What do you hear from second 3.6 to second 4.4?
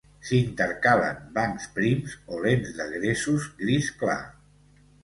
gris clar.